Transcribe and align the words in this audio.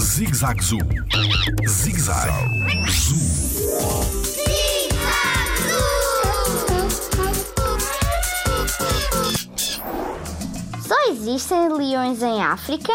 Zig 0.00 0.34
Zag 0.34 0.60
Zoo. 0.64 0.78
Zig 1.68 2.00
Zag 2.00 2.28
Zoo. 2.90 3.16
Só 10.82 11.12
existem 11.12 11.72
leões 11.72 12.20
em 12.20 12.42
África? 12.42 12.92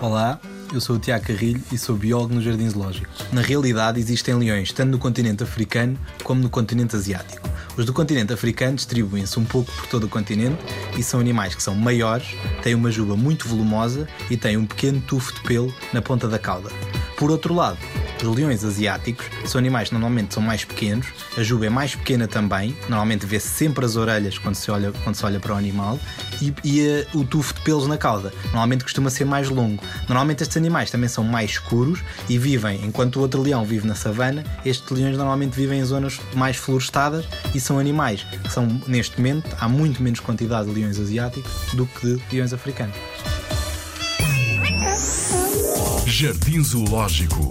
Olá, 0.00 0.40
eu 0.72 0.80
sou 0.80 0.96
o 0.96 0.98
Tiago 0.98 1.26
Carrilho 1.26 1.62
e 1.70 1.76
sou 1.76 1.94
biólogo 1.94 2.34
no 2.34 2.40
Jardim 2.40 2.70
Zoológico. 2.70 3.06
Na 3.30 3.42
realidade, 3.42 4.00
existem 4.00 4.34
leões 4.34 4.72
tanto 4.72 4.92
no 4.92 4.98
continente 4.98 5.42
africano 5.42 5.98
como 6.24 6.40
no 6.40 6.48
continente 6.48 6.96
asiático. 6.96 7.51
Os 7.74 7.86
do 7.86 7.92
continente 7.92 8.32
africano 8.34 8.76
distribuem-se 8.76 9.38
um 9.38 9.44
pouco 9.44 9.72
por 9.72 9.86
todo 9.86 10.04
o 10.04 10.08
continente 10.08 10.62
e 10.98 11.02
são 11.02 11.18
animais 11.18 11.54
que 11.54 11.62
são 11.62 11.74
maiores, 11.74 12.36
têm 12.62 12.74
uma 12.74 12.90
juba 12.90 13.16
muito 13.16 13.48
volumosa 13.48 14.06
e 14.30 14.36
têm 14.36 14.58
um 14.58 14.66
pequeno 14.66 15.00
tufo 15.00 15.32
de 15.34 15.40
pelo 15.40 15.74
na 15.90 16.02
ponta 16.02 16.28
da 16.28 16.38
cauda. 16.38 16.68
Por 17.16 17.30
outro 17.30 17.54
lado, 17.54 17.78
os 18.26 18.36
leões 18.36 18.64
asiáticos 18.64 19.26
são 19.44 19.58
animais 19.58 19.88
que 19.88 19.94
normalmente 19.94 20.34
são 20.34 20.42
mais 20.42 20.64
pequenos, 20.64 21.06
a 21.36 21.42
juba 21.42 21.66
é 21.66 21.70
mais 21.70 21.94
pequena 21.94 22.26
também, 22.26 22.76
normalmente 22.88 23.26
vê-se 23.26 23.48
sempre 23.48 23.84
as 23.84 23.96
orelhas 23.96 24.38
quando 24.38 24.54
se 24.54 24.70
olha, 24.70 24.92
quando 25.04 25.14
se 25.14 25.24
olha 25.24 25.40
para 25.40 25.54
o 25.54 25.56
animal, 25.56 25.98
e, 26.40 26.54
e 26.64 26.86
eh, 26.86 27.06
o 27.14 27.24
tufo 27.24 27.54
de 27.54 27.60
pelos 27.60 27.86
na 27.86 27.96
cauda, 27.96 28.32
normalmente 28.46 28.84
costuma 28.84 29.10
ser 29.10 29.24
mais 29.24 29.48
longo. 29.48 29.82
Normalmente 30.08 30.42
estes 30.42 30.56
animais 30.56 30.90
também 30.90 31.08
são 31.08 31.24
mais 31.24 31.52
escuros 31.52 32.00
e 32.28 32.38
vivem, 32.38 32.84
enquanto 32.84 33.16
o 33.16 33.20
outro 33.20 33.42
leão 33.42 33.64
vive 33.64 33.86
na 33.86 33.94
savana, 33.94 34.44
estes 34.64 34.90
leões 34.90 35.16
normalmente 35.16 35.54
vivem 35.54 35.80
em 35.80 35.84
zonas 35.84 36.20
mais 36.34 36.56
florestadas 36.56 37.24
e 37.54 37.60
são 37.60 37.78
animais 37.78 38.24
que 38.42 38.50
são, 38.50 38.80
neste 38.86 39.16
momento, 39.18 39.56
há 39.60 39.68
muito 39.68 40.02
menos 40.02 40.20
quantidade 40.20 40.68
de 40.68 40.80
leões 40.80 40.98
asiáticos 40.98 41.52
do 41.74 41.86
que 41.86 42.16
de 42.16 42.36
leões 42.36 42.52
africanos. 42.52 42.96
Jardim 46.06 46.62
Zoológico. 46.62 47.50